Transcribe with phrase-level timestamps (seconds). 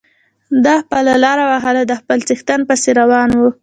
[0.63, 3.41] ده خپله لاره وهله د خپل څښتن پسې روان و.